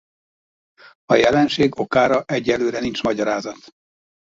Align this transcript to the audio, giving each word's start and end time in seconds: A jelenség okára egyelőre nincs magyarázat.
A 1.05 1.13
jelenség 1.15 1.79
okára 1.79 2.23
egyelőre 2.23 2.79
nincs 2.79 3.03
magyarázat. 3.03 3.73